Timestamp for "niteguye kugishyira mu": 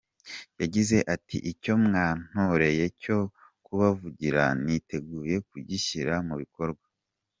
4.63-6.35